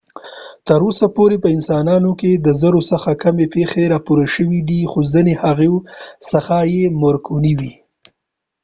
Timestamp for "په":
1.43-1.47